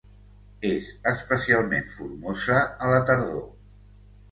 [0.69, 3.47] És especialment formosa a la tardor.